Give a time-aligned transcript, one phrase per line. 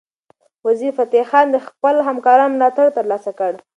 [0.67, 3.51] وزیرفتح خان د خپلو همکارانو ملاتړ ترلاسه کړ.